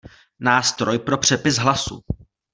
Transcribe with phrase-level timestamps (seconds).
[0.39, 2.01] Nástroj pro přepis hlasu.